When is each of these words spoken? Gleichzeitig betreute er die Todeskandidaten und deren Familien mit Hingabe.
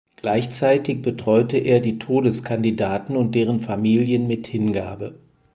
Gleichzeitig 0.15 1.03
betreute 1.03 1.57
er 1.59 1.79
die 1.79 1.99
Todeskandidaten 1.99 3.15
und 3.15 3.35
deren 3.35 3.61
Familien 3.61 4.25
mit 4.25 4.47
Hingabe. 4.47 5.13